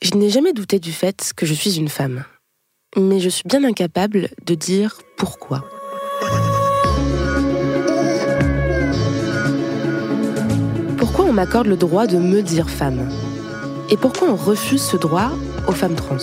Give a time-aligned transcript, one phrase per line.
[0.00, 2.24] Je n'ai jamais douté du fait que je suis une femme.
[2.96, 5.64] Mais je suis bien incapable de dire pourquoi.
[10.96, 13.08] Pourquoi on m'accorde le droit de me dire femme?
[13.90, 15.32] Et pourquoi on refuse ce droit
[15.66, 16.16] aux femmes trans?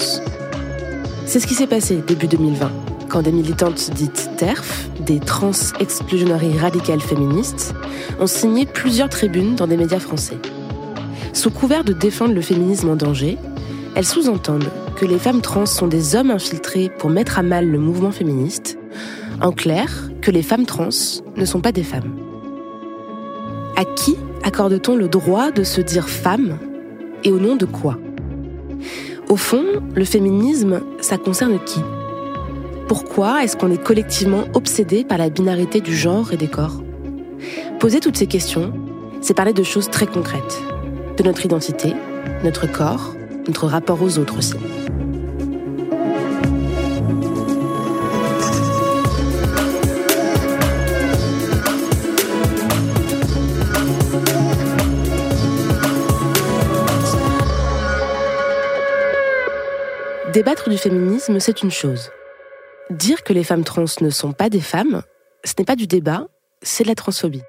[1.25, 2.71] C'est ce qui s'est passé début 2020,
[3.09, 7.75] quand des militantes dites TERF, des trans exclusionary radicales féministes,
[8.21, 10.37] ont signé plusieurs tribunes dans des médias français.
[11.33, 13.37] Sous couvert de défendre le féminisme en danger,
[13.95, 17.79] elles sous-entendent que les femmes trans sont des hommes infiltrés pour mettre à mal le
[17.79, 18.77] mouvement féministe,
[19.41, 20.89] en clair, que les femmes trans
[21.35, 22.15] ne sont pas des femmes.
[23.77, 26.57] À qui accorde-t-on le droit de se dire femme
[27.23, 27.97] et au nom de quoi?
[29.29, 29.63] Au fond,
[29.95, 31.81] le féminisme, ça concerne qui?
[32.87, 36.83] Pourquoi est-ce qu'on est collectivement obsédé par la binarité du genre et des corps?
[37.79, 38.71] Poser toutes ces questions,
[39.21, 40.61] c'est parler de choses très concrètes,
[41.17, 41.93] de notre identité,
[42.43, 43.14] notre corps,
[43.47, 44.55] notre rapport aux autres aussi.
[60.33, 62.11] Débattre du féminisme, c'est une chose.
[62.89, 65.01] Dire que les femmes trans ne sont pas des femmes,
[65.45, 66.27] ce n'est pas du débat,
[66.61, 67.43] c'est de la transphobie.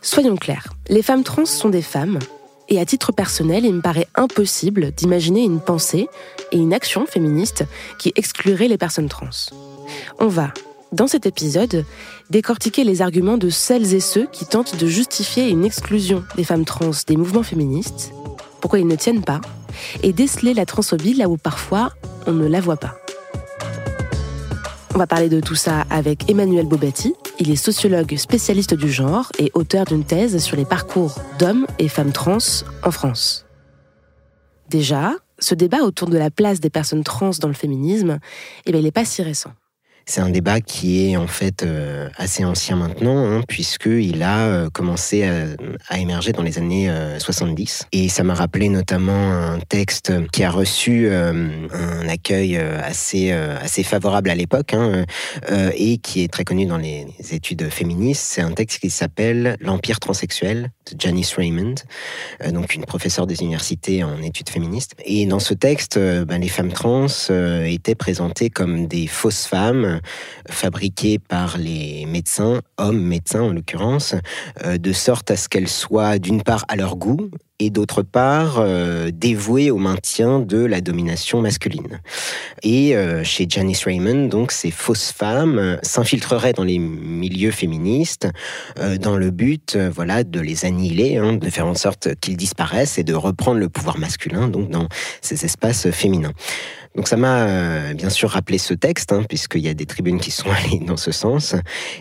[0.00, 2.20] Soyons clairs, les femmes trans sont des femmes,
[2.68, 6.08] et à titre personnel, il me paraît impossible d'imaginer une pensée
[6.52, 7.64] et une action féministe
[7.98, 9.28] qui exclurait les personnes trans.
[10.18, 10.52] On va,
[10.92, 11.84] dans cet épisode,
[12.30, 16.64] décortiquer les arguments de celles et ceux qui tentent de justifier une exclusion des femmes
[16.64, 18.12] trans des mouvements féministes,
[18.60, 19.40] pourquoi ils ne tiennent pas,
[20.02, 21.92] et déceler la transphobie là où parfois
[22.26, 22.96] on ne la voit pas.
[24.94, 27.14] On va parler de tout ça avec Emmanuel Bobatti.
[27.40, 31.88] Il est sociologue spécialiste du genre et auteur d'une thèse sur les parcours d'hommes et
[31.88, 32.38] femmes trans
[32.84, 33.44] en France.
[34.70, 38.18] Déjà, ce débat autour de la place des personnes trans dans le féminisme,
[38.66, 39.50] eh bien, il n'est pas si récent.
[40.06, 44.70] C'est un débat qui est en fait euh, assez ancien maintenant, hein, puisqu'il a euh,
[44.70, 45.24] commencé
[45.88, 47.86] à, émerger dans les années euh, 70.
[47.92, 53.32] Et ça m'a rappelé notamment un texte qui a reçu euh, un accueil euh, assez,
[53.32, 55.04] assez favorable à l'époque hein,
[55.76, 58.24] et qui est très connu dans les études féministes.
[58.26, 61.74] C'est un texte qui s'appelle L'Empire transsexuel de Janice Raymond,
[62.52, 64.92] donc une professeure des universités en études féministes.
[65.04, 67.06] Et dans ce texte, ben, les femmes trans
[67.64, 69.93] étaient présentées comme des fausses femmes
[70.48, 74.14] fabriquées par les médecins, hommes médecins en l'occurrence,
[74.64, 78.56] euh, de sorte à ce qu'elles soient d'une part à leur goût et d'autre part
[78.58, 82.00] euh, dévouées au maintien de la domination masculine.
[82.62, 88.28] Et euh, chez Janice Raymond, donc ces fausses femmes s'infiltreraient dans les milieux féministes
[88.78, 92.36] euh, dans le but, euh, voilà, de les annihiler, hein, de faire en sorte qu'ils
[92.36, 94.88] disparaissent et de reprendre le pouvoir masculin donc dans
[95.20, 96.32] ces espaces féminins.
[96.96, 100.30] Donc ça m'a bien sûr rappelé ce texte, hein, puisqu'il y a des tribunes qui
[100.30, 101.56] sont allées dans ce sens.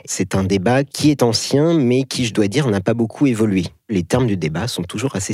[0.06, 3.64] C'est un débat qui est ancien, mais qui, je dois dire, n'a pas beaucoup évolué.
[3.90, 5.34] Les termes du débat sont toujours assez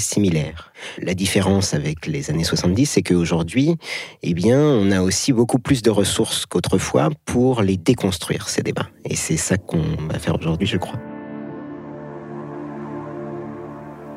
[1.01, 3.75] La différence avec les années 70, c'est qu'aujourd'hui,
[4.23, 8.87] eh bien, on a aussi beaucoup plus de ressources qu'autrefois pour les déconstruire, ces débats.
[9.05, 10.99] Et c'est ça qu'on va faire aujourd'hui, je crois.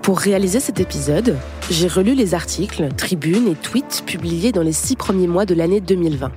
[0.02, 1.36] Pour réaliser cet épisode,
[1.70, 5.80] j'ai relu les articles, tribunes et tweets publiés dans les six premiers mois de l'année
[5.80, 6.32] 2020.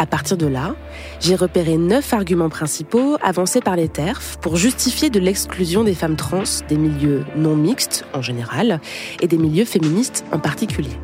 [0.00, 0.76] À partir de là,
[1.20, 6.16] j'ai repéré neuf arguments principaux avancés par les TERF pour justifier de l'exclusion des femmes
[6.16, 8.80] trans des milieux non mixtes en général
[9.20, 10.96] et des milieux féministes en particulier.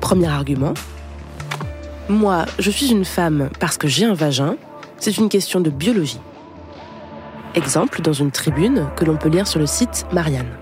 [0.00, 0.74] Premier argument.
[2.08, 4.54] Moi, je suis une femme parce que j'ai un vagin,
[5.00, 6.20] c'est une question de biologie.
[7.56, 10.56] Exemple dans une tribune que l'on peut lire sur le site Marianne.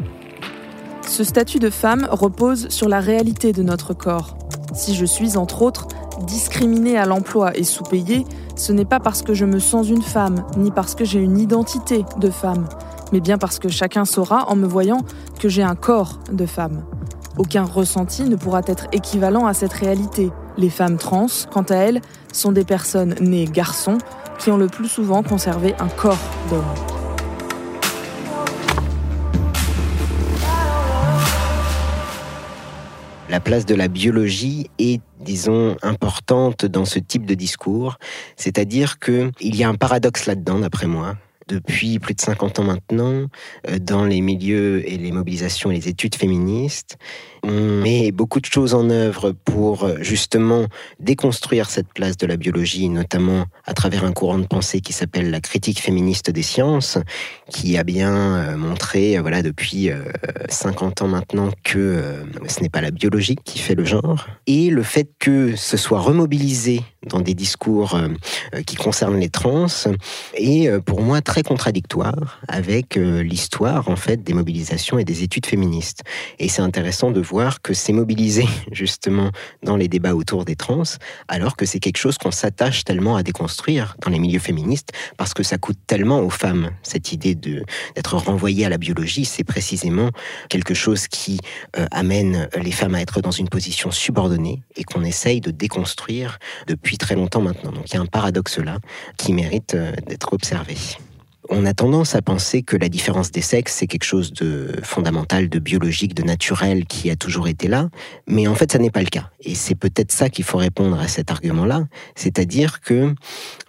[1.07, 4.39] Ce statut de femme repose sur la réalité de notre corps.
[4.75, 5.89] Si je suis, entre autres,
[6.27, 8.25] discriminée à l'emploi et sous-payée,
[8.57, 11.39] ce n'est pas parce que je me sens une femme, ni parce que j'ai une
[11.39, 12.69] identité de femme,
[13.13, 15.01] mais bien parce que chacun saura, en me voyant,
[15.39, 16.83] que j'ai un corps de femme.
[17.39, 20.31] Aucun ressenti ne pourra être équivalent à cette réalité.
[20.57, 22.01] Les femmes trans, quant à elles,
[22.33, 23.99] sont des personnes nées garçons
[24.39, 26.19] qui ont le plus souvent conservé un corps
[26.51, 26.98] d'homme.
[33.39, 37.97] La place de la biologie est, disons, importante dans ce type de discours.
[38.35, 41.15] C'est-à-dire qu'il y a un paradoxe là-dedans, d'après moi
[41.47, 43.25] depuis plus de 50 ans maintenant,
[43.69, 46.99] euh, dans les milieux et les mobilisations et les études féministes,
[47.43, 50.67] on met beaucoup de choses en œuvre pour euh, justement
[51.01, 55.31] déconstruire cette place de la biologie, notamment à travers un courant de pensée qui s'appelle
[55.31, 56.99] la critique féministe des sciences,
[57.51, 59.91] qui a bien euh, montré, euh, voilà, depuis
[60.49, 62.03] 50 ans maintenant, que
[62.49, 64.27] ce n'est pas la biologie qui fait le genre.
[64.47, 67.99] Et le fait que ce soit remobilisé dans des discours
[68.67, 69.67] qui concernent les trans
[70.35, 76.03] est pour moi très contradictoire avec l'histoire en fait des mobilisations et des études féministes.
[76.39, 79.31] Et c'est intéressant de voir que c'est mobilisé justement
[79.63, 80.83] dans les débats autour des trans,
[81.29, 85.35] alors que c'est quelque chose qu'on s'attache tellement à déconstruire dans les milieux féministes, parce
[85.35, 86.71] que ça coûte tellement aux femmes.
[86.83, 90.11] Cette idée d'être renvoyée à la biologie, c'est précisément
[90.49, 91.39] quelque chose qui
[91.77, 96.39] euh, amène les femmes à être dans une position subordonnée et qu'on essaye de déconstruire
[96.67, 97.73] depuis très longtemps maintenant.
[97.73, 98.79] Donc il y a un paradoxe là
[99.17, 100.77] qui mérite euh, d'être observé
[101.51, 105.49] on a tendance à penser que la différence des sexes, c'est quelque chose de fondamental,
[105.49, 107.89] de biologique, de naturel, qui a toujours été là.
[108.27, 109.31] Mais en fait, ça n'est pas le cas.
[109.41, 111.87] Et c'est peut-être ça qu'il faut répondre à cet argument-là.
[112.15, 113.15] C'est-à-dire que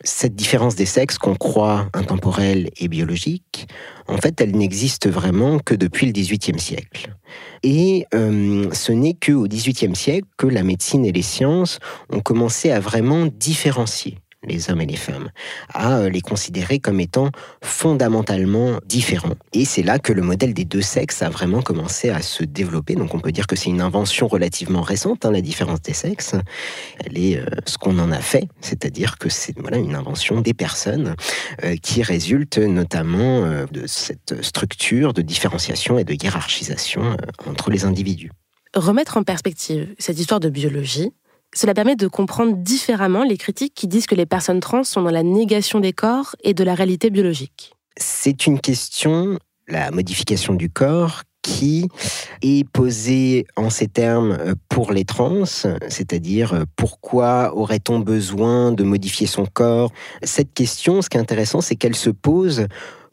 [0.03, 3.67] cette différence des sexes qu'on croit intemporelle et biologique,
[4.07, 7.13] en fait, elle n'existe vraiment que depuis le XVIIIe siècle.
[7.63, 11.79] Et euh, ce n'est qu'au XVIIIe siècle que la médecine et les sciences
[12.11, 15.29] ont commencé à vraiment différencier les hommes et les femmes,
[15.73, 17.29] à euh, les considérer comme étant
[17.61, 19.35] fondamentalement différents.
[19.53, 22.95] Et c'est là que le modèle des deux sexes a vraiment commencé à se développer.
[22.95, 26.35] Donc on peut dire que c'est une invention relativement récente, hein, la différence des sexes.
[27.05, 30.53] Elle est euh, ce qu'on en a fait, c'est-à-dire que c'est voilà, une invention des
[30.53, 31.15] personnes
[31.63, 33.41] euh, qui résulte notamment
[33.71, 38.31] de cette structure de différenciation et de hiérarchisation entre les individus.
[38.75, 41.11] Remettre en perspective cette histoire de biologie,
[41.55, 45.11] cela permet de comprendre différemment les critiques qui disent que les personnes trans sont dans
[45.11, 47.73] la négation des corps et de la réalité biologique.
[47.97, 51.87] C'est une question, la modification du corps, qui
[52.41, 58.83] est posée en ces termes euh, pour les trans, c'est-à-dire euh, pourquoi aurait-on besoin de
[58.83, 59.91] modifier son corps?
[60.21, 62.67] Cette question, ce qui est intéressant, c'est qu'elle se pose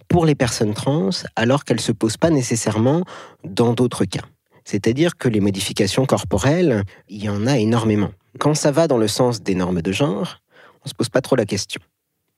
[0.09, 3.03] pour les personnes trans alors qu'elle ne se pose pas nécessairement
[3.45, 4.25] dans d'autres cas.
[4.65, 8.11] C'est-à-dire que les modifications corporelles, il y en a énormément.
[8.39, 10.39] Quand ça va dans le sens des normes de genre,
[10.85, 11.81] on se pose pas trop la question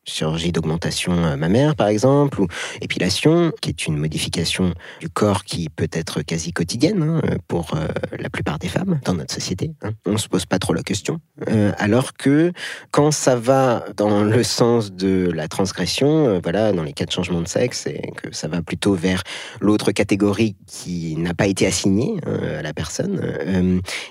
[0.09, 2.47] chirurgie d'augmentation euh, mammaire par exemple, ou
[2.81, 7.87] épilation, qui est une modification du corps qui peut être quasi quotidienne hein, pour euh,
[8.19, 9.73] la plupart des femmes dans notre société.
[9.83, 9.91] Hein.
[10.07, 11.21] On ne se pose pas trop la question.
[11.49, 12.53] Euh, alors que
[12.91, 17.41] quand ça va dans le sens de la transgression, voilà, dans les cas de changement
[17.41, 19.23] de sexe, et que ça va plutôt vers
[19.61, 23.21] l'autre catégorie qui n'a pas été assignée à la personne,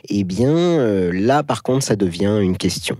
[0.09, 2.97] eh bien là par contre ça devient une question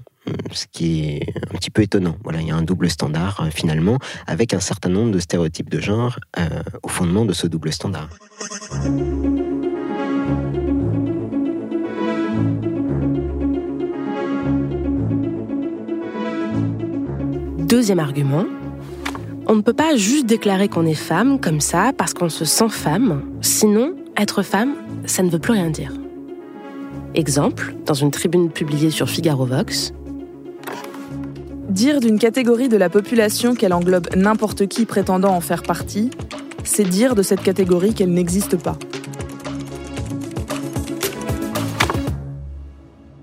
[0.51, 2.18] ce qui est un petit peu étonnant.
[2.24, 5.69] Voilà, il y a un double standard euh, finalement, avec un certain nombre de stéréotypes
[5.69, 6.47] de genre euh,
[6.83, 8.09] au fondement de ce double standard.
[17.68, 18.45] Deuxième argument,
[19.45, 22.69] on ne peut pas juste déclarer qu'on est femme comme ça parce qu'on se sent
[22.69, 25.91] femme, sinon être femme, ça ne veut plus rien dire.
[27.13, 29.93] Exemple, dans une tribune publiée sur Figaro Vox,
[31.69, 36.09] Dire d'une catégorie de la population qu'elle englobe n'importe qui prétendant en faire partie,
[36.63, 38.79] c'est dire de cette catégorie qu'elle n'existe pas.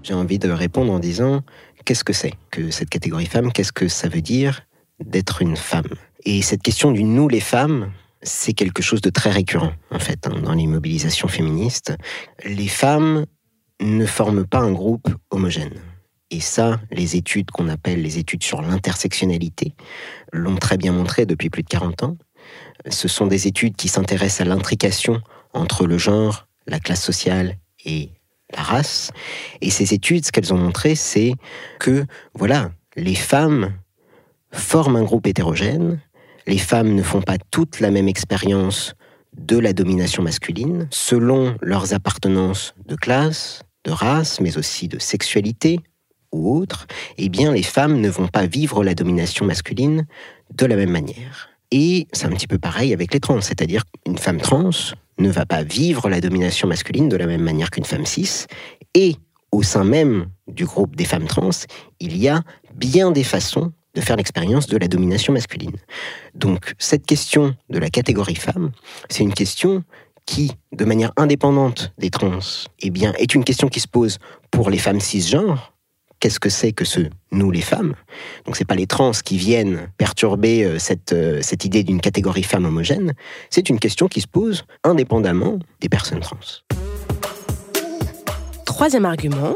[0.02, 1.40] J'ai envie de répondre en disant
[1.86, 3.50] qu'est-ce que c'est que cette catégorie femme?
[3.50, 4.66] Qu'est-ce que ça veut dire
[5.02, 5.88] d'être une femme?
[6.26, 10.26] Et cette question du nous les femmes, c'est quelque chose de très récurrent en fait
[10.26, 11.96] hein, dans les mobilisations féministes.
[12.44, 13.24] Les femmes
[13.80, 15.72] ne forment pas un groupe homogène.
[16.35, 19.76] Et ça, les études qu'on appelle les études sur l'intersectionnalité
[20.33, 22.17] l'ont très bien montré depuis plus de 40 ans.
[22.91, 25.23] Ce sont des études qui s'intéressent à l'intrication
[25.53, 28.11] entre le genre, la classe sociale et
[28.53, 29.12] la race.
[29.61, 31.35] Et ces études, ce qu'elles ont montré, c'est
[31.79, 33.73] que, voilà, les femmes
[34.50, 36.00] forment un groupe hétérogène,
[36.49, 38.97] les femmes ne font pas toutes la même expérience
[39.38, 45.79] de la domination masculine, selon leurs appartenances de classe, de race, mais aussi de sexualité,
[46.35, 46.87] ou autre,
[47.17, 50.07] eh bien les femmes ne vont pas vivre la domination masculine
[50.55, 51.49] de la même manière.
[51.71, 54.71] Et c'est un petit peu pareil avec les trans, c'est-à-dire qu'une femme trans
[55.19, 58.47] ne va pas vivre la domination masculine de la même manière qu'une femme cis,
[58.95, 59.17] et
[59.53, 61.50] au sein même du groupe des femmes trans,
[62.00, 62.43] il y a
[62.75, 65.76] bien des façons de faire l'expérience de la domination masculine.
[66.35, 68.73] Donc cette question de la catégorie femme,
[69.09, 69.85] c'est une question
[70.26, 72.38] qui, de manière indépendante des trans,
[72.81, 74.19] eh bien, est une question qui se pose
[74.50, 75.74] pour les femmes cisgenres.
[76.25, 77.00] Qu'est-ce que c'est que ce
[77.33, 77.93] nous les femmes?
[78.47, 80.78] Donc c'est pas les trans qui viennent perturber euh,
[81.12, 83.12] euh, cette idée d'une catégorie femme homogène,
[83.50, 86.38] c'est une question qui se pose indépendamment des personnes trans.
[88.64, 89.54] Troisième argument,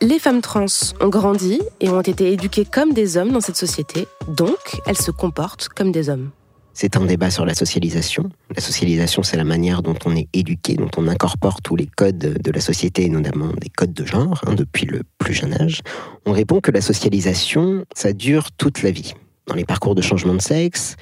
[0.00, 0.66] les femmes trans
[1.00, 5.12] ont grandi et ont été éduquées comme des hommes dans cette société, donc elles se
[5.12, 6.32] comportent comme des hommes.
[6.80, 8.30] C'est un débat sur la socialisation.
[8.54, 12.38] La socialisation, c'est la manière dont on est éduqué, dont on incorpore tous les codes
[12.40, 15.80] de la société, notamment des codes de genre, hein, depuis le plus jeune âge.
[16.24, 19.14] On répond que la socialisation, ça dure toute la vie.
[19.48, 20.94] Dans les parcours de changement de sexe,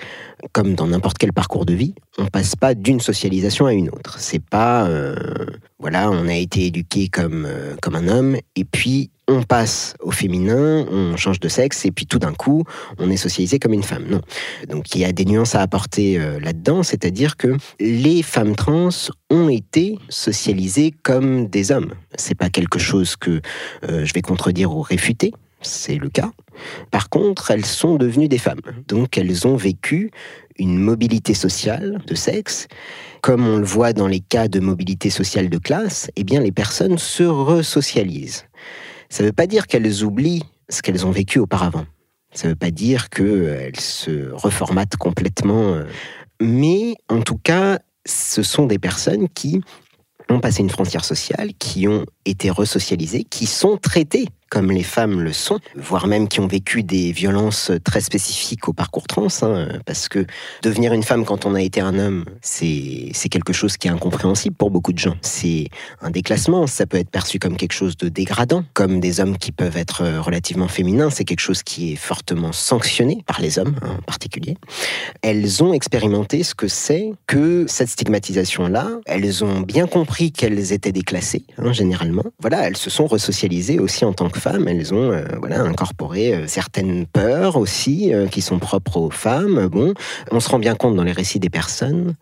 [0.52, 4.18] comme dans n'importe quel parcours de vie, on passe pas d'une socialisation à une autre.
[4.18, 5.14] C'est pas, euh,
[5.78, 10.10] voilà, on a été éduqué comme, euh, comme un homme, et puis on passe au
[10.10, 12.64] féminin, on change de sexe, et puis tout d'un coup,
[12.98, 14.06] on est socialisé comme une femme.
[14.08, 14.20] Non.
[14.68, 18.90] Donc il y a des nuances à apporter euh, là-dedans, c'est-à-dire que les femmes trans
[19.30, 21.94] ont été socialisées comme des hommes.
[22.16, 23.40] C'est pas quelque chose que
[23.82, 25.32] je vais contredire ou réfuter
[25.66, 26.30] c'est le cas.
[26.90, 28.60] Par contre, elles sont devenues des femmes.
[28.88, 30.10] Donc elles ont vécu
[30.58, 32.68] une mobilité sociale de sexe.
[33.20, 36.52] Comme on le voit dans les cas de mobilité sociale de classe, eh bien les
[36.52, 38.44] personnes se resocialisent.
[39.08, 41.86] Ça ne veut pas dire qu'elles oublient ce qu'elles ont vécu auparavant.
[42.32, 45.74] Ça ne veut pas dire qu'elles se reformatent complètement.
[45.74, 45.84] Euh.
[46.40, 49.60] Mais en tout cas, ce sont des personnes qui
[50.28, 55.20] ont passé une frontière sociale, qui ont été resocialisées, qui sont traitées comme les femmes
[55.20, 59.68] le sont, voire même qui ont vécu des violences très spécifiques au parcours trans, hein,
[59.84, 60.26] parce que
[60.62, 64.56] devenir une femme quand on a été un homme, c'est quelque chose qui est incompréhensible
[64.56, 65.16] pour beaucoup de gens.
[65.22, 65.68] C'est
[66.00, 69.52] un déclassement, ça peut être perçu comme quelque chose de dégradant, comme des hommes qui
[69.52, 73.96] peuvent être relativement féminins, c'est quelque chose qui est fortement sanctionné par les hommes hein,
[73.98, 74.56] en particulier.
[75.22, 80.92] Elles ont expérimenté ce que c'est que cette stigmatisation-là, elles ont bien compris qu'elles étaient
[80.92, 82.24] déclassées, hein, généralement.
[82.40, 86.34] Voilà, elles se sont resocialisées aussi en tant que femmes, elles ont euh, voilà, incorporé
[86.34, 89.68] euh, certaines peurs aussi euh, qui sont propres aux femmes.
[90.30, 92.14] On se rend bien compte dans les récits des personnes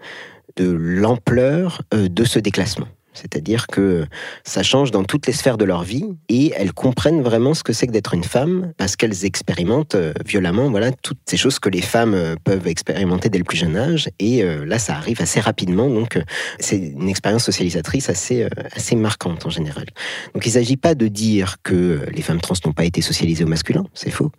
[0.57, 2.87] de l'ampleur de ce déclassement.
[3.15, 4.07] C'est-à-dire que
[4.45, 7.73] ça change dans toutes les sphères de leur vie et elles comprennent vraiment ce que
[7.73, 11.69] c'est que d'être une femme parce qu'elles expérimentent euh, violemment voilà toutes ces choses que
[11.69, 15.23] les femmes euh, peuvent expérimenter dès le plus jeune âge et euh, là ça arrive
[15.23, 16.19] assez rapidement donc
[16.59, 19.87] c'est une expérience socialisatrice assez assez marquante en général.
[20.35, 23.49] Donc il s'agit pas de dire que les femmes trans n'ont pas été socialisées au
[23.49, 24.33] masculin, c'est faux.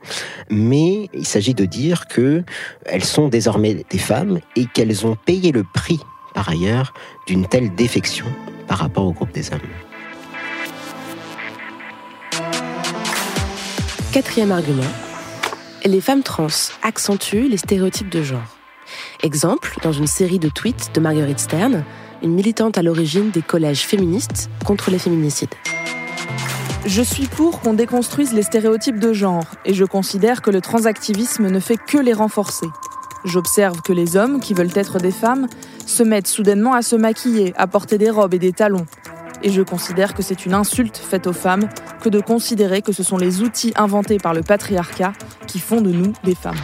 [0.50, 2.44] Mais il s'agit de dire que
[2.86, 6.00] elles sont désormais des femmes et qu'elles ont payé le prix
[6.34, 6.94] par ailleurs
[7.28, 8.26] d'une telle défection
[8.68, 9.60] par rapport au groupe des hommes.
[14.12, 14.84] Quatrième argument,
[15.84, 16.48] les femmes trans
[16.84, 18.58] accentuent les stéréotypes de genre.
[19.24, 21.84] Exemple, dans une série de tweets de Marguerite Stern,
[22.24, 25.54] une militante à l'origine des collèges féministes contre les féminicides.
[26.86, 31.50] Je suis pour qu'on déconstruise les stéréotypes de genre et je considère que le transactivisme
[31.50, 32.68] ne fait que les renforcer.
[33.26, 35.48] J'observe que les hommes qui veulent être des femmes
[35.88, 38.86] se mettent soudainement à se maquiller, à porter des robes et des talons.
[39.42, 41.68] Et je considère que c'est une insulte faite aux femmes
[42.02, 45.14] que de considérer que ce sont les outils inventés par le patriarcat
[45.48, 46.56] qui font de nous des femmes.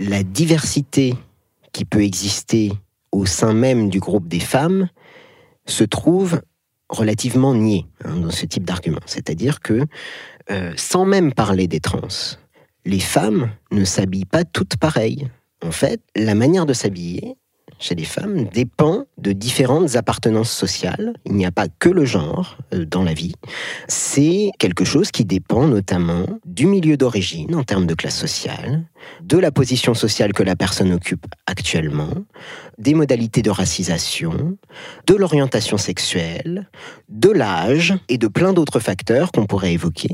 [0.00, 1.14] La diversité
[1.72, 2.72] qui peut exister
[3.12, 4.88] au sein même du groupe des femmes
[5.66, 6.40] se trouve
[6.88, 9.00] relativement nié hein, dans ce type d'argument.
[9.06, 9.84] C'est-à-dire que,
[10.50, 12.08] euh, sans même parler des trans,
[12.84, 15.28] les femmes ne s'habillent pas toutes pareilles.
[15.64, 17.36] En fait, la manière de s'habiller
[17.78, 21.14] chez les femmes dépend de différentes appartenances sociales.
[21.24, 23.34] Il n'y a pas que le genre euh, dans la vie.
[23.86, 28.84] C'est quelque chose qui dépend notamment du milieu d'origine en termes de classe sociale,
[29.22, 32.12] de la position sociale que la personne occupe actuellement,
[32.78, 34.56] des modalités de racisation,
[35.06, 36.68] de l'orientation sexuelle,
[37.08, 40.10] de l'âge et de plein d'autres facteurs qu'on pourrait évoquer.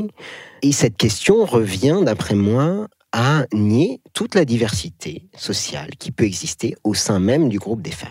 [0.62, 6.74] Et cette question revient, d'après moi, à nier toute la diversité sociale qui peut exister
[6.82, 8.10] au sein même du groupe des femmes.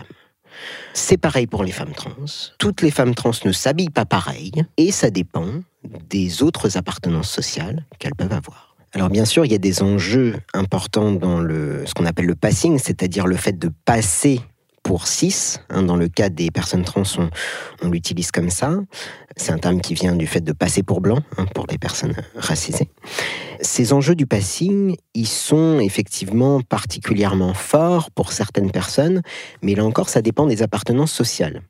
[0.94, 2.10] C'est pareil pour les femmes trans.
[2.58, 5.60] Toutes les femmes trans ne s'habillent pas pareil et ça dépend
[6.08, 8.76] des autres appartenances sociales qu'elles peuvent avoir.
[8.94, 12.34] Alors bien sûr, il y a des enjeux importants dans le, ce qu'on appelle le
[12.34, 14.40] passing, c'est-à-dire le fait de passer
[14.84, 15.56] pour cis.
[15.70, 17.02] Hein, dans le cas des personnes trans,
[17.82, 18.78] on, l'utilise comme ça.
[19.36, 22.14] C'est un terme qui vient du fait de passer pour blanc, hein, pour les personnes
[22.36, 22.88] racisées.
[23.60, 29.22] ces enjeux du passing, ils sont effectivement particulièrement forts pour certaines personnes,
[29.62, 31.62] mais là encore, ça dépend des appartenances sociales.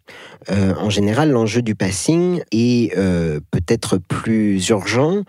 [0.50, 5.22] Euh, en général, l'enjeu du passing est euh, peut-être plus urgent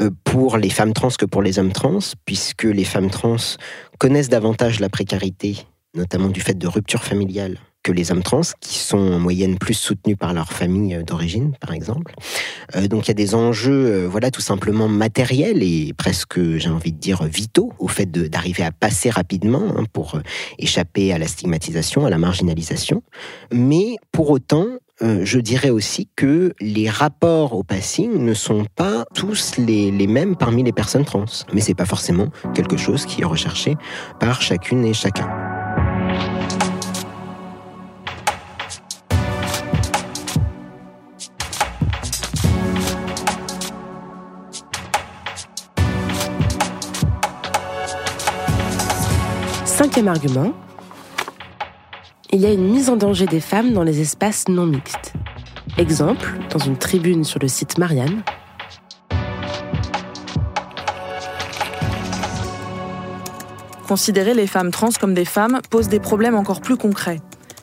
[0.00, 3.36] euh, pour les femmes trans que pour les hommes trans, puisque les femmes trans
[3.98, 5.56] connaissent davantage la précarité,
[5.94, 9.74] notamment du fait de ruptures familiales que les hommes trans, qui sont en moyenne plus
[9.74, 12.14] soutenus par leur famille d'origine, par exemple.
[12.76, 16.68] Euh, donc il y a des enjeux, euh, voilà, tout simplement matériels et presque, j'ai
[16.68, 20.20] envie de dire, vitaux au fait d'arriver à passer rapidement hein, pour euh,
[20.58, 23.02] échapper à la stigmatisation, à la marginalisation.
[23.52, 24.66] Mais pour autant,
[25.00, 30.34] je dirais aussi que les rapports au passing ne sont pas tous les, les mêmes
[30.34, 31.24] parmi les personnes trans.
[31.52, 33.76] Mais c'est pas forcément quelque chose qui est recherché
[34.18, 35.47] par chacune et chacun.
[49.78, 50.54] Cinquième argument,
[52.32, 55.12] il y a une mise en danger des femmes dans les espaces non mixtes.
[55.76, 58.24] Exemple, dans une tribune sur le site Marianne.
[63.86, 67.20] Considérer les femmes trans comme des femmes pose des problèmes encore plus concrets.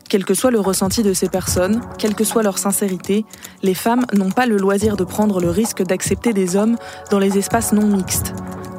[0.07, 3.25] Quel que soit le ressenti de ces personnes, quelle que soit leur sincérité,
[3.61, 6.77] les femmes n'ont pas le loisir de prendre le risque d'accepter des hommes
[7.11, 8.33] dans les espaces non mixtes,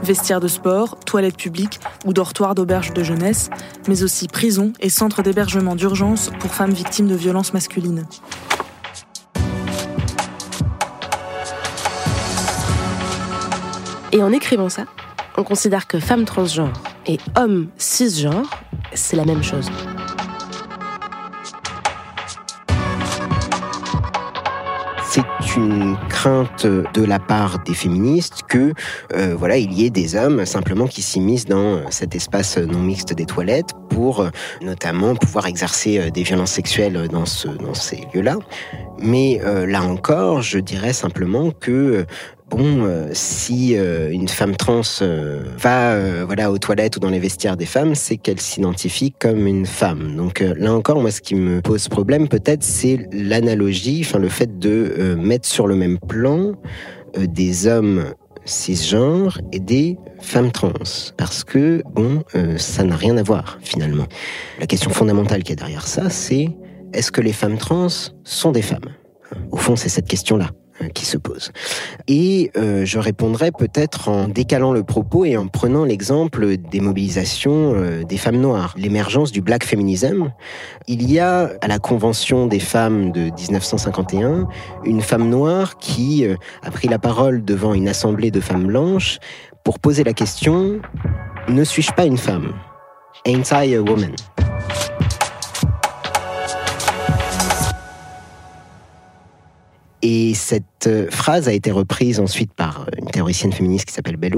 [0.06, 3.50] vestiaires de sport, toilettes publiques ou dortoirs d'auberges de jeunesse,
[3.88, 8.06] mais aussi prisons et centres d'hébergement d'urgence pour femmes victimes de violences masculines.
[14.12, 14.84] Et en écrivant ça,
[15.36, 16.72] on considère que femme transgenre
[17.06, 18.48] et homme cisgenre,
[18.94, 19.70] c'est la même chose.
[25.56, 28.72] Une crainte de la part des féministes que
[29.14, 32.80] euh, voilà il y ait des hommes simplement qui s'immiscent dans euh, cet espace non
[32.80, 38.06] mixte des toilettes pour euh, notamment pouvoir exercer des violences sexuelles dans ce dans ces
[38.12, 38.36] lieux-là.
[38.98, 42.06] Mais là encore, je dirais simplement que
[42.49, 47.19] bon, euh, si euh, une femme trans euh, va voilà aux toilettes ou dans les
[47.19, 50.17] vestiaires des femmes, c'est qu'elle s'identifie comme une femme.
[50.17, 54.59] Donc là encore, moi, ce qui me pose problème, peut-être, c'est l'analogie, enfin le fait
[54.59, 56.52] de mettre sur le même plan
[57.19, 58.04] des hommes
[58.45, 60.73] cisgenres et des femmes trans.
[61.17, 62.23] Parce que, bon,
[62.56, 64.06] ça n'a rien à voir, finalement.
[64.61, 66.49] La question fondamentale qui est derrière ça, c'est
[66.93, 67.89] est-ce que les femmes trans
[68.25, 68.91] sont des femmes?
[69.50, 70.50] Au fond, c'est cette question-là.
[70.82, 71.52] Euh, qui se pose.
[72.06, 77.73] Et euh, je répondrai peut-être en décalant le propos et en prenant l'exemple des mobilisations
[77.75, 80.32] euh, des femmes noires, l'émergence du black feminism.
[80.86, 84.49] Il y a à la Convention des femmes de 1951
[84.84, 86.26] une femme noire qui
[86.62, 89.19] a pris la parole devant une assemblée de femmes blanches
[89.65, 90.80] pour poser la question
[91.49, 92.52] Ne suis-je pas une femme?
[93.25, 94.15] Ain't I a woman?
[100.08, 104.16] Et cette euh, phrase a été reprise ensuite par euh, une théoricienne féministe qui s'appelle
[104.16, 104.36] Bell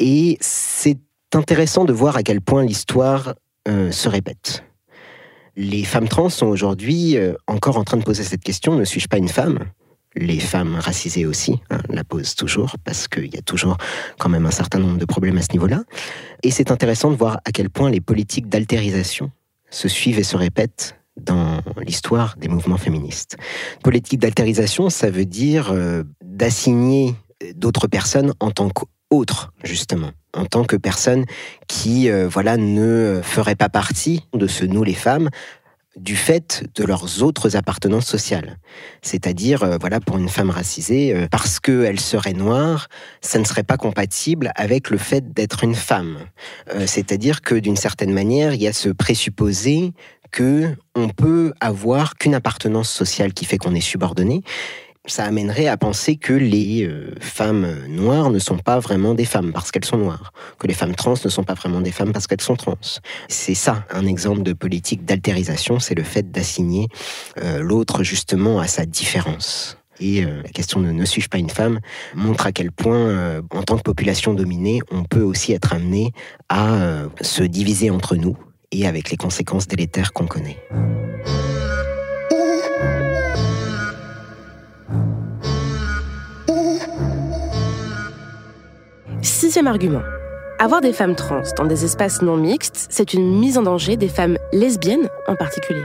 [0.00, 0.98] Et c'est
[1.32, 3.36] intéressant de voir à quel point l'histoire
[3.68, 4.64] euh, se répète.
[5.54, 9.18] Les femmes trans sont aujourd'hui encore en train de poser cette question ne suis-je pas
[9.18, 9.60] une femme?
[10.16, 13.76] Les femmes racisées aussi hein, la posent toujours parce qu'il y a toujours
[14.18, 15.84] quand même un certain nombre de problèmes à ce niveau-là.
[16.42, 19.30] Et c'est intéressant de voir à quel point les politiques d'altérisation
[19.70, 23.36] se suivent et se répètent dans l'histoire des mouvements féministes.
[23.82, 27.14] Politique d'altérisation, ça veut dire euh, d'assigner
[27.54, 31.24] d'autres personnes en tant qu'autres, justement, en tant que personnes
[31.68, 35.28] qui, euh, voilà, ne feraient pas partie de ce nous les femmes,
[35.96, 38.58] du fait de leurs autres appartenances sociales.
[39.02, 42.88] C'est-à-dire, euh, voilà, pour une femme racisée, parce qu'elle serait noire,
[43.20, 46.18] ça ne serait pas compatible avec le fait d'être une femme.
[46.86, 49.92] C'est-à-dire que d'une certaine manière, il y a ce présupposé
[50.30, 54.42] que on peut avoir qu'une appartenance sociale qui fait qu'on est subordonné,
[55.06, 59.52] ça amènerait à penser que les euh, femmes noires ne sont pas vraiment des femmes
[59.52, 62.26] parce qu'elles sont noires, que les femmes trans ne sont pas vraiment des femmes parce
[62.26, 62.78] qu'elles sont trans.
[63.28, 66.88] C'est ça un exemple de politique d'altérisation, c'est le fait d'assigner
[67.42, 69.78] euh, l'autre justement à sa différence.
[70.00, 71.80] Et euh, la question de ne suis-je pas une femme
[72.14, 76.12] montre à quel point, en tant que population dominée, on peut aussi être amené
[76.48, 78.36] à se diviser entre nous
[78.72, 80.58] et avec les conséquences délétères qu'on connaît.
[89.22, 90.02] Sixième argument.
[90.58, 94.08] Avoir des femmes trans dans des espaces non mixtes, c'est une mise en danger des
[94.08, 95.82] femmes lesbiennes en particulier.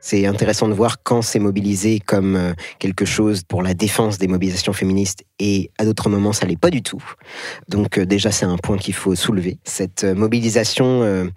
[0.00, 4.28] C'est intéressant de voir quand c'est mobilisé comme euh, quelque chose pour la défense des
[4.28, 7.02] mobilisations féministes et à d'autres moments ça l'est pas du tout.
[7.68, 9.58] Donc euh, déjà c'est un point qu'il faut soulever.
[9.64, 11.30] Cette euh, mobilisation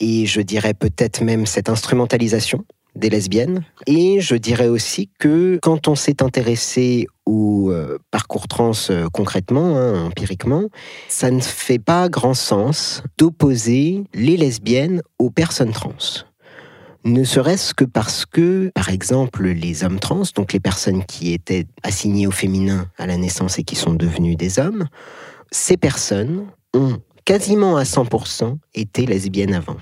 [0.00, 3.64] et je dirais peut-être même cette instrumentalisation des lesbiennes.
[3.86, 7.72] Et je dirais aussi que quand on s'est intéressé au
[8.10, 8.72] parcours trans
[9.12, 10.64] concrètement, hein, empiriquement,
[11.08, 16.24] ça ne fait pas grand sens d'opposer les lesbiennes aux personnes trans
[17.04, 21.66] ne serait-ce que parce que, par exemple, les hommes trans, donc les personnes qui étaient
[21.82, 24.86] assignées au féminin à la naissance et qui sont devenues des hommes,
[25.50, 29.76] ces personnes ont quasiment à 100% été lesbiennes avant.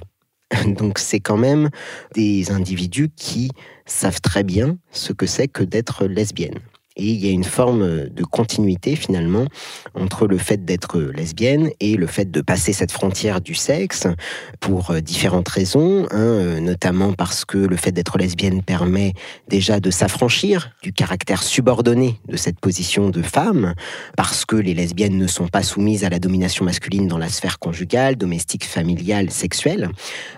[0.67, 1.71] Donc c'est quand même
[2.13, 3.53] des individus qui
[3.85, 6.59] savent très bien ce que c'est que d'être lesbienne.
[6.97, 9.45] Et il y a une forme de continuité finalement
[9.95, 14.07] entre le fait d'être lesbienne et le fait de passer cette frontière du sexe
[14.61, 19.13] pour euh, différentes raisons, hein, euh, notamment parce que le fait d'être lesbienne permet
[19.49, 23.75] déjà de s'affranchir du caractère subordonné de cette position de femme,
[24.17, 27.59] parce que les lesbiennes ne sont pas soumises à la domination masculine dans la sphère
[27.59, 29.91] conjugale, domestique, familiale, sexuelle.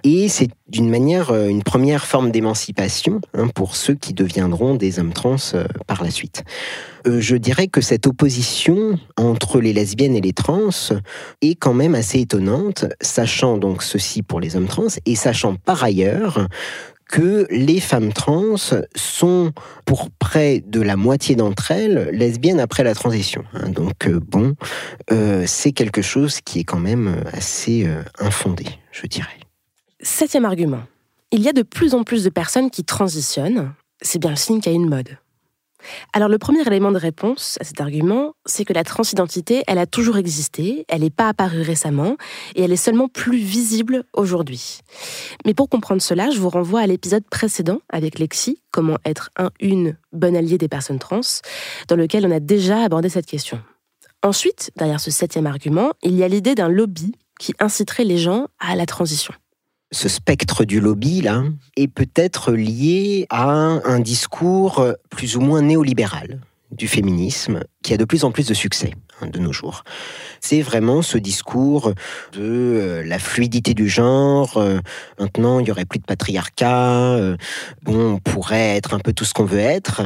[0.05, 4.99] Et c'est d'une manière euh, une première forme d'émancipation hein, pour ceux qui deviendront des
[4.99, 5.37] hommes trans
[5.87, 6.45] par la suite.
[7.07, 10.71] Euh, je dirais que cette opposition entre les lesbiennes et les trans
[11.43, 15.83] est quand même assez étonnante, sachant donc ceci pour les hommes trans et sachant par
[15.83, 16.49] ailleurs
[17.09, 18.57] que les femmes trans
[18.95, 19.53] sont
[19.87, 23.45] pour près de la moitié d'entre elles lesbiennes après la transition.
[23.55, 23.71] Hein.
[23.71, 24.55] Donc euh, bon,
[25.11, 29.39] euh, c'est quelque chose qui est quand même assez infondé, je dirais.
[30.01, 30.83] Septième argument.
[31.31, 33.73] Il y a de plus en plus de personnes qui transitionnent.
[34.01, 35.19] C'est bien le signe qu'il y a une mode.
[36.13, 39.87] Alors le premier élément de réponse à cet argument, c'est que la transidentité, elle a
[39.87, 42.17] toujours existé, elle n'est pas apparue récemment,
[42.55, 44.81] et elle est seulement plus visible aujourd'hui.
[45.45, 49.51] Mais pour comprendre cela, je vous renvoie à l'épisode précédent avec Lexi, comment être un,
[49.61, 51.21] une bonne alliée des personnes trans,
[51.89, 53.61] dans lequel on a déjà abordé cette question.
[54.23, 58.49] Ensuite, derrière ce septième argument, il y a l'idée d'un lobby qui inciterait les gens
[58.59, 59.33] à la transition
[59.91, 61.45] ce spectre du lobby là
[61.77, 68.05] est peut-être lié à un discours plus ou moins néolibéral du féminisme qui a de
[68.05, 69.85] plus en plus de succès hein, de nos jours.
[70.41, 71.93] C'est vraiment ce discours
[72.33, 74.59] de euh, la fluidité du genre.
[74.59, 74.79] Euh,
[75.19, 77.15] maintenant, il y aurait plus de patriarcat.
[77.15, 77.37] Euh,
[77.87, 80.03] on pourrait être un peu tout ce qu'on veut être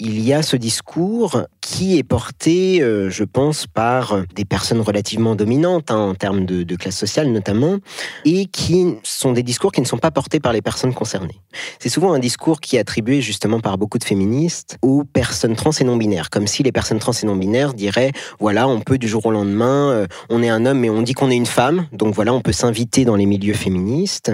[0.00, 5.36] il y a ce discours qui est porté, euh, je pense, par des personnes relativement
[5.36, 7.78] dominantes hein, en termes de, classe sociale notamment,
[8.24, 11.40] et qui sont des discours qui ne sont pas portés par les personnes concernées.
[11.78, 15.70] C'est souvent un discours qui est attribué justement par beaucoup de féministes aux personnes trans
[15.70, 18.98] et non binaires, comme si les personnes trans et non binaires diraient voilà, on peut
[18.98, 21.46] du jour au lendemain, euh, on est un homme mais on dit qu'on est une
[21.46, 24.32] femme, donc voilà, on peut s'inviter dans les milieux féministes.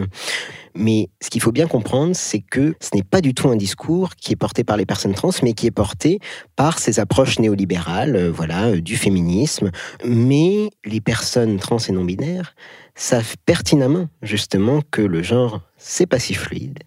[0.75, 4.15] Mais ce qu'il faut bien comprendre, c'est que ce n'est pas du tout un discours
[4.17, 6.21] qui est porté par les personnes trans, mais qui est porté
[6.57, 9.71] par ces approches néolibérales, euh, voilà, euh, du féminisme.
[10.05, 12.55] Mais les personnes trans et non binaires
[12.95, 16.81] savent pertinemment, justement, que le genre, c'est pas si fluide,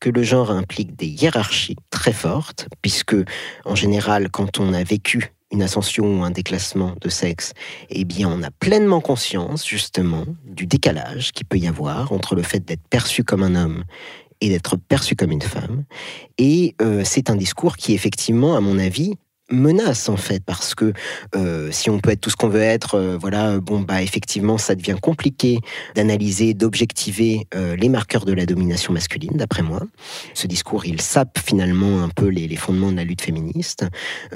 [0.00, 3.16] que le genre implique des hiérarchies très fortes, puisque,
[3.64, 7.52] en général, quand on a vécu une ascension ou un déclassement de sexe,
[7.90, 12.42] eh bien, on a pleinement conscience, justement, du décalage qu'il peut y avoir entre le
[12.42, 13.84] fait d'être perçu comme un homme
[14.40, 15.84] et d'être perçu comme une femme.
[16.36, 19.14] Et euh, c'est un discours qui, effectivement, à mon avis,
[19.50, 20.92] menace en fait parce que
[21.34, 24.58] euh, si on peut être tout ce qu'on veut être euh, voilà bon bah effectivement
[24.58, 25.58] ça devient compliqué
[25.94, 29.80] d'analyser d'objectiver euh, les marqueurs de la domination masculine d'après moi.
[30.34, 33.86] Ce discours il sape finalement un peu les, les fondements de la lutte féministe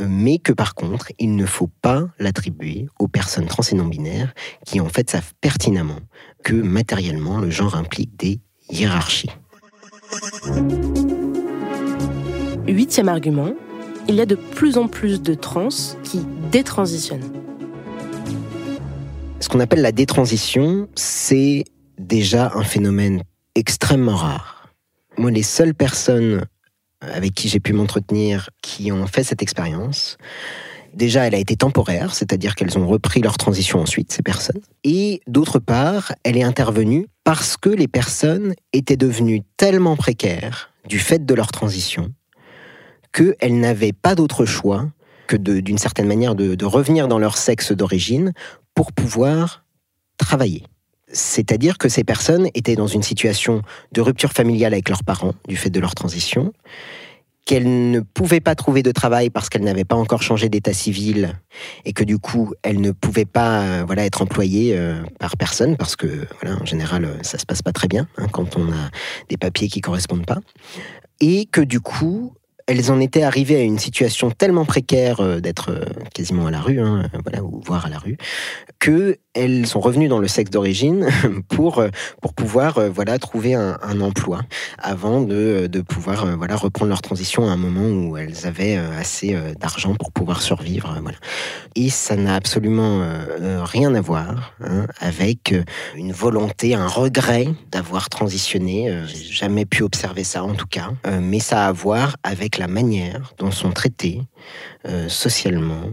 [0.01, 4.33] mais que par contre il ne faut pas l'attribuer aux personnes trans et non binaires
[4.65, 6.01] qui en fait savent pertinemment
[6.43, 9.31] que matériellement le genre implique des hiérarchies.
[12.67, 13.55] Huitième argument,
[14.09, 15.69] il y a de plus en plus de trans
[16.03, 17.33] qui détransitionnent.
[19.41, 21.65] Ce qu'on appelle la détransition, c'est
[21.99, 23.23] déjà un phénomène
[23.55, 24.73] extrêmement rare.
[25.19, 26.45] Moi, les seules personnes
[27.01, 30.17] avec qui j'ai pu m'entretenir qui ont fait cette expérience,
[30.95, 34.61] déjà, elle a été temporaire, c'est-à-dire qu'elles ont repris leur transition ensuite, ces personnes.
[34.85, 40.99] Et d'autre part, elle est intervenue parce que les personnes étaient devenues tellement précaires du
[40.99, 42.13] fait de leur transition
[43.13, 44.89] qu'elles n'avaient pas d'autre choix
[45.29, 48.33] que d'une certaine manière de, revenir dans leur sexe d'origine
[48.75, 49.65] pour pouvoir
[50.19, 50.65] travailler.
[51.09, 55.57] C'est-à-dire que ces personnes étaient dans une situation de rupture familiale avec leurs parents du
[55.57, 56.53] fait de leur transition
[57.45, 61.39] qu'elle ne pouvait pas trouver de travail parce qu'elle n'avait pas encore changé d'état civil
[61.85, 65.77] et que du coup elle ne pouvait pas euh, voilà être employée euh, par personne
[65.77, 68.71] parce que voilà en général euh, ça se passe pas très bien hein, quand on
[68.71, 68.91] a
[69.29, 70.39] des papiers qui correspondent pas
[71.21, 72.33] et que du coup
[72.67, 75.73] elles en étaient arrivées à une situation tellement précaire d'être
[76.15, 78.17] quasiment à la rue, hein, voilà, ou voire à la rue,
[78.79, 81.09] que elles sont revenues dans le sexe d'origine
[81.49, 81.89] pour, euh,
[82.21, 84.41] pour pouvoir euh, voilà, trouver un, emploi
[84.79, 88.77] avant de, de pouvoir euh, voilà, reprendre leur transition à un moment où elles avaient
[88.77, 90.97] assez d'argent pour pouvoir survivre.
[91.03, 91.19] Voilà.
[91.77, 93.07] Et ça n'a absolument
[93.65, 95.55] rien à voir hein, avec
[95.95, 99.03] une volonté, un regret d'avoir transitionné.
[99.07, 100.91] J'ai jamais pu observer ça en tout cas,
[101.21, 104.23] mais ça a à voir avec la manière dont sont traitées
[105.09, 105.85] socialement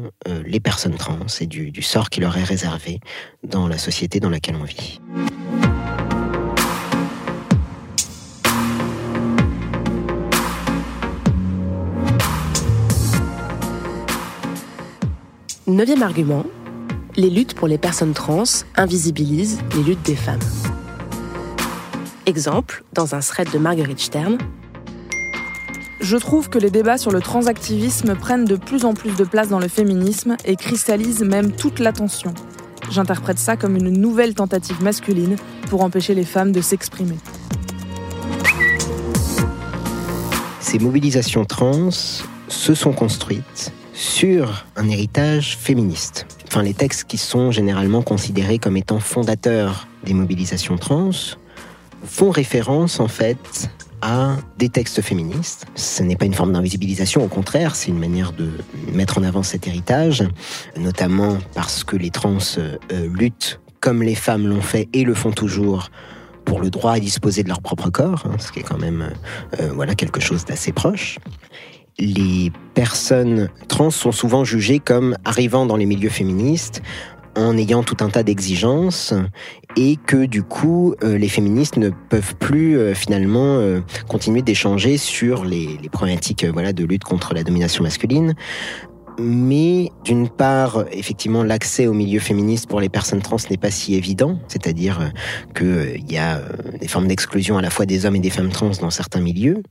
[0.46, 3.00] les personnes trans et du, du sort qui leur est réservé
[3.44, 5.00] dans la société dans laquelle on vit.
[15.70, 16.46] Neuvième argument,
[17.16, 18.44] les luttes pour les personnes trans
[18.76, 20.40] invisibilisent les luttes des femmes.
[22.26, 24.40] Exemple, dans un thread de Marguerite Stern,
[26.02, 29.50] je trouve que les débats sur le transactivisme prennent de plus en plus de place
[29.50, 32.34] dans le féminisme et cristallisent même toute l'attention.
[32.90, 35.36] J'interprète ça comme une nouvelle tentative masculine
[35.70, 37.18] pour empêcher les femmes de s'exprimer.
[40.60, 41.90] Ces mobilisations trans
[42.48, 46.26] se sont construites sur un héritage féministe.
[46.48, 51.12] Enfin, les textes qui sont généralement considérés comme étant fondateurs des mobilisations trans
[52.04, 53.70] font référence en fait
[54.02, 55.66] à des textes féministes.
[55.76, 58.52] Ce n'est pas une forme d'invisibilisation, au contraire, c'est une manière de
[58.94, 60.24] mettre en avant cet héritage,
[60.78, 62.78] notamment parce que les trans euh,
[63.14, 65.90] luttent comme les femmes l'ont fait et le font toujours
[66.46, 69.12] pour le droit à disposer de leur propre corps, hein, ce qui est quand même
[69.60, 71.20] euh, voilà quelque chose d'assez proche.
[72.00, 76.82] Les personnes trans sont souvent jugées comme arrivant dans les milieux féministes
[77.36, 79.14] en ayant tout un tas d'exigences
[79.80, 84.98] et que du coup euh, les féministes ne peuvent plus euh, finalement euh, continuer d'échanger
[84.98, 88.36] sur les, problématiques de lutte contre la domination masculine.
[89.22, 93.96] Mais d'une part, effectivement, l'accès au milieu féministe pour les personnes trans n'est pas si
[93.96, 95.12] évident, c'est-à-dire
[95.54, 96.42] qu'il y a
[96.80, 99.62] des formes d'exclusion à la fois des hommes et des femmes trans dans certains milieux,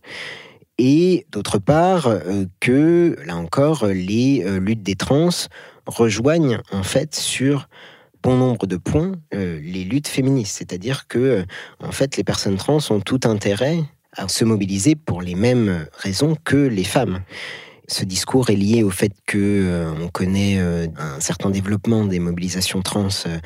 [0.76, 2.10] et d'autre part
[2.60, 5.30] que, là encore, les luttes des trans
[5.86, 7.68] rejoignent en fait sur
[8.22, 11.44] bon nombre de points euh, les luttes féministes, c'est-à-dire que euh,
[11.82, 13.80] en fait les personnes trans ont tout intérêt
[14.16, 17.22] à se mobiliser pour les mêmes raisons que les femmes.
[17.90, 22.18] Ce discours est lié au fait que euh, on connaît euh, un certain développement des
[22.18, 23.38] mobilisations trans euh,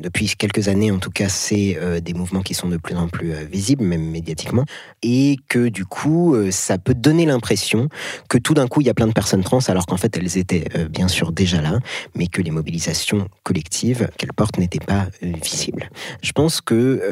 [0.00, 0.92] depuis quelques années.
[0.92, 4.64] En tout cas, c'est des mouvements qui sont de plus en plus visibles, même médiatiquement,
[5.02, 7.88] et que du coup, ça peut donner l'impression
[8.28, 10.38] que tout d'un coup, il y a plein de personnes trans, alors qu'en fait, elles
[10.38, 11.78] étaient bien sûr déjà là,
[12.14, 15.90] mais que les mobilisations collectives qu'elles portent n'étaient pas visibles.
[16.22, 17.02] Je pense que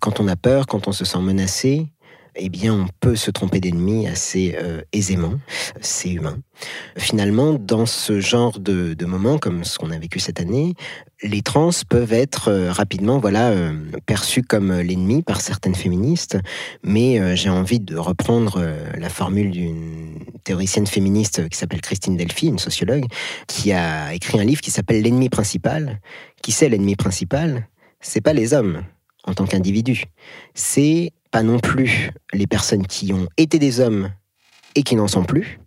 [0.00, 1.86] quand on a peur, quand on se sent menacé,
[2.38, 5.34] eh bien, on peut se tromper d'ennemi assez euh, aisément.
[5.80, 6.38] C'est humain.
[6.96, 10.74] Finalement, dans ce genre de, de moments, comme ce qu'on a vécu cette année,
[11.22, 13.72] les trans peuvent être euh, rapidement, voilà, euh,
[14.06, 16.38] perçus comme l'ennemi par certaines féministes.
[16.82, 18.64] Mais j'ai envie de reprendre
[18.96, 23.06] la formule d'une théoricienne féministe qui s'appelle Christine Delphi, une sociologue,
[23.46, 26.00] qui a écrit un livre qui s'appelle L'ennemi principal.
[26.42, 27.68] Qui c'est l'ennemi principal?
[28.00, 28.82] C'est pas les hommes
[29.26, 30.04] en tant qu'individus.
[30.54, 34.10] C'est pas non plus les personnes qui ont été des hommes
[34.74, 35.60] et qui n'en sont plus,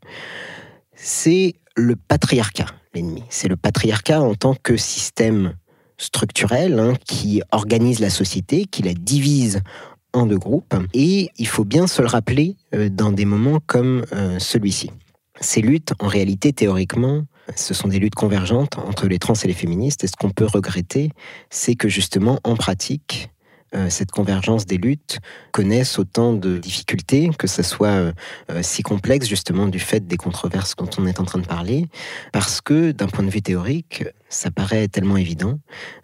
[0.95, 3.23] c'est le patriarcat, l'ennemi.
[3.29, 5.53] C'est le patriarcat en tant que système
[5.97, 9.61] structurel hein, qui organise la société, qui la divise
[10.13, 10.75] en deux groupes.
[10.93, 14.91] Et il faut bien se le rappeler euh, dans des moments comme euh, celui-ci.
[15.41, 17.23] Ces luttes, en réalité, théoriquement,
[17.55, 20.03] ce sont des luttes convergentes entre les trans et les féministes.
[20.03, 21.11] Et ce qu'on peut regretter,
[21.49, 23.29] c'est que justement, en pratique,
[23.89, 25.19] cette convergence des luttes
[25.51, 28.11] connaissent autant de difficultés, que ce soit euh,
[28.51, 31.87] euh, si complexe justement du fait des controverses dont on est en train de parler,
[32.31, 35.59] parce que d'un point de vue théorique, ça paraît tellement évident,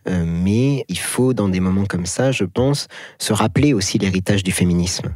[0.07, 2.87] mais il faut dans des moments comme ça, je pense,
[3.19, 5.13] se rappeler aussi l'héritage du féminisme.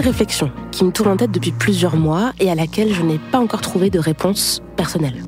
[0.00, 3.38] Réflexion qui me tourne en tête depuis plusieurs mois et à laquelle je n'ai pas
[3.38, 5.22] encore trouvé de réponse personnelle.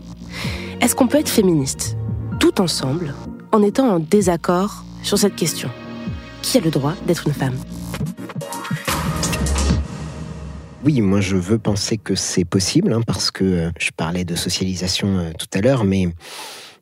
[0.81, 1.96] Est-ce qu'on peut être féministe
[2.38, 3.14] tout ensemble
[3.52, 5.70] en étant en désaccord sur cette question?
[6.42, 7.57] Qui a le droit d'être une femme?
[10.85, 14.37] Oui, moi je veux penser que c'est possible, hein, parce que euh, je parlais de
[14.37, 16.09] socialisation euh, tout à l'heure, mais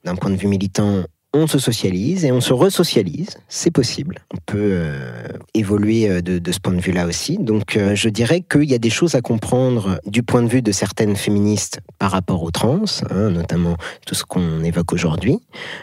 [0.05, 4.21] d'un point de vue militant, on se socialise et on se resocialise, c'est possible.
[4.33, 7.37] On peut euh, évoluer de, ce point de vue-là aussi.
[7.39, 10.73] Donc je dirais qu'il y a des choses à comprendre du point de vue de
[10.73, 15.39] certaines féministes par rapport aux trans, hein, notamment tout ce qu'on évoque aujourd'hui,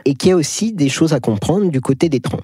[0.05, 2.39] et qu'il y a aussi des choses à comprendre du côté des trans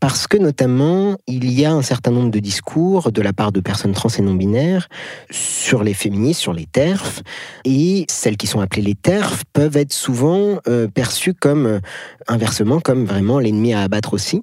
[0.00, 3.60] parce que notamment, il y a un certain nombre de discours de la part de
[3.60, 4.88] personnes trans et non-binaires
[5.30, 7.22] sur les féministes, sur les TERF,
[7.64, 11.80] et celles qui sont appelées les TERF peuvent être souvent euh, perçues comme, euh,
[12.28, 14.42] inversement, comme vraiment l'ennemi à abattre aussi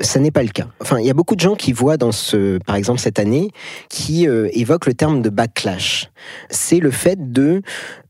[0.00, 0.66] ça n'est pas le cas.
[0.80, 3.50] Enfin, il y a beaucoup de gens qui voient dans ce, par exemple cette année,
[3.88, 6.10] qui euh, évoquent le terme de backlash.
[6.50, 7.62] C'est le fait de,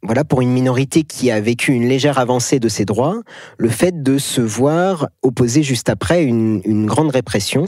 [0.02, 3.20] voilà, pour une minorité qui a vécu une légère avancée de ses droits,
[3.58, 7.66] le fait de se voir opposer juste après une, une grande répression.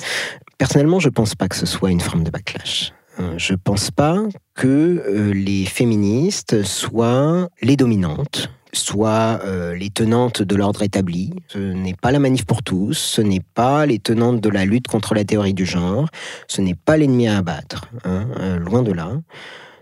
[0.59, 2.93] Personnellement, je pense pas que ce soit une forme de backlash.
[3.19, 4.23] Euh, je pense pas
[4.55, 11.33] que euh, les féministes soient les dominantes soit euh, les tenantes de l'ordre établi.
[11.49, 14.89] Ce n'est pas la manif pour tous, ce n'est pas les tenantes de la lutte
[14.89, 16.09] contre la théorie du genre,
[16.47, 19.11] ce n'est pas l'ennemi à abattre, hein, euh, loin de là.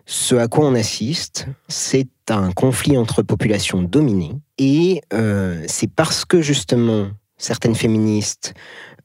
[0.07, 6.24] Ce à quoi on assiste, c'est un conflit entre populations dominées, et euh, c'est parce
[6.24, 8.54] que justement certaines féministes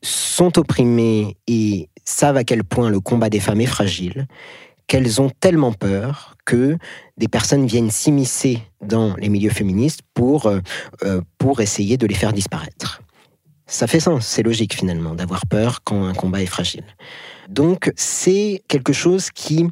[0.01, 4.27] sont opprimées et savent à quel point le combat des femmes est fragile,
[4.87, 6.77] qu'elles ont tellement peur que
[7.19, 10.61] des personnes viennent s'immiscer dans les milieux féministes pour, euh,
[11.03, 13.01] euh, pour essayer de les faire disparaître.
[13.67, 16.85] Ça fait sens, c'est logique finalement, d'avoir peur quand un combat est fragile.
[17.49, 19.67] Donc c'est quelque chose qui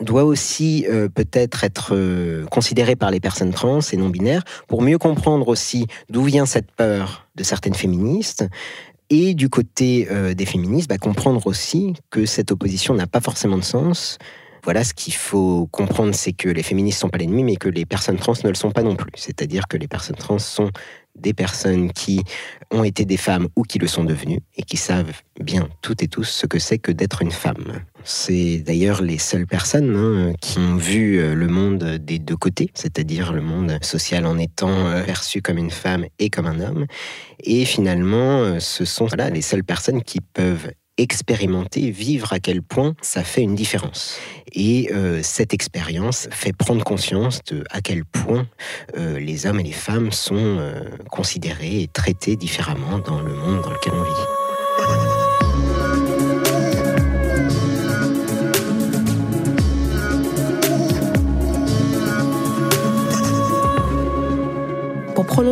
[0.00, 4.98] doit aussi euh, peut-être être, considéré par les personnes trans et non binaires pour mieux
[4.98, 8.44] comprendre aussi d'où vient cette peur de certaines féministes
[9.08, 13.64] et du côté des féministes, bah, comprendre aussi que cette opposition n'a pas forcément de
[13.64, 14.16] sens,
[14.64, 17.84] voilà, ce qu'il faut comprendre, c'est que les féministes sont pas l'ennemi, mais que les
[17.84, 19.10] personnes trans ne le sont pas non plus.
[19.16, 20.70] C'est-à-dire que les personnes trans sont
[21.16, 22.22] des personnes qui
[22.70, 26.08] ont été des femmes ou qui le sont devenues et qui savent bien toutes et
[26.08, 27.82] tous ce que c'est que d'être une femme.
[28.04, 32.70] C'est d'ailleurs les seules personnes hein, qui ont vu euh, le monde des deux côtés,
[32.74, 36.86] c'est-à-dire le monde social en étant euh, perçu comme une femme et comme un homme.
[37.44, 42.62] Et finalement, euh, ce sont là les seules personnes qui peuvent expérimenter, vivre à quel
[42.62, 44.18] point ça fait une différence.
[44.52, 48.46] Et euh, cette expérience fait prendre conscience de à quel point
[48.96, 53.62] euh, les hommes et les femmes sont euh, considérés et traités différemment dans le monde
[53.62, 54.41] dans lequel on vit.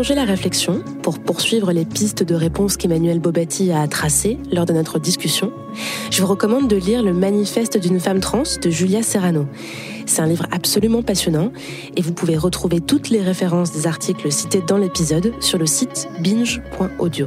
[0.00, 4.72] Prolonger la réflexion, pour poursuivre les pistes de réponse qu'Emmanuel Bobatti a tracées lors de
[4.72, 5.52] notre discussion,
[6.10, 9.44] je vous recommande de lire Le Manifeste d'une femme trans de Julia Serrano.
[10.06, 11.52] C'est un livre absolument passionnant
[11.98, 16.08] et vous pouvez retrouver toutes les références des articles cités dans l'épisode sur le site
[16.20, 17.26] binge.audio.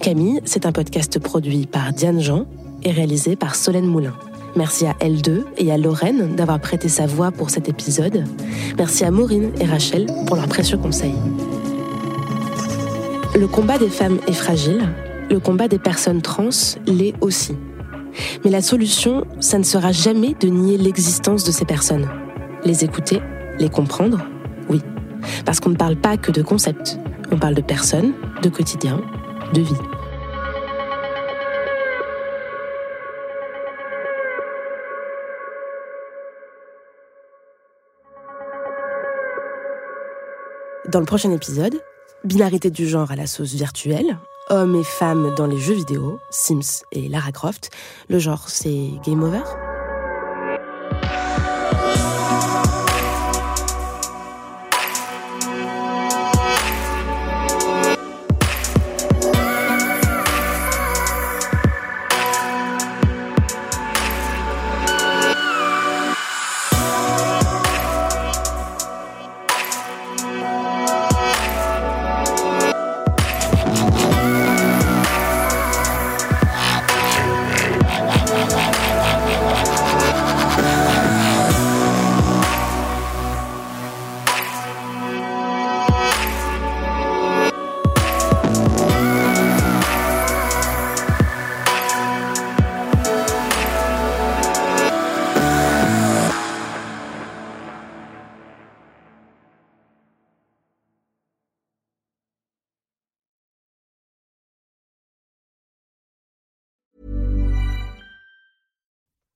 [0.00, 2.46] Camille, c'est un podcast produit par Diane Jean
[2.84, 4.14] et réalisé par Solène Moulin.
[4.56, 8.24] Merci à L2 et à Lorraine d'avoir prêté sa voix pour cet épisode.
[8.76, 11.14] Merci à Maureen et Rachel pour leurs précieux conseils.
[13.32, 14.88] Le combat des femmes est fragile,
[15.30, 16.48] le combat des personnes trans
[16.86, 17.56] l'est aussi.
[18.44, 22.08] Mais la solution, ça ne sera jamais de nier l'existence de ces personnes.
[22.64, 23.22] Les écouter,
[23.60, 24.18] les comprendre,
[24.68, 24.82] oui.
[25.44, 26.98] Parce qu'on ne parle pas que de concepts,
[27.30, 29.00] on parle de personnes, de quotidien,
[29.54, 29.74] de vie.
[40.88, 41.80] Dans le prochain épisode,
[42.24, 46.84] binarité du genre à la sauce virtuelle, hommes et femmes dans les jeux vidéo, Sims
[46.92, 47.70] et Lara Croft.
[48.08, 49.42] Le genre, c'est Game Over?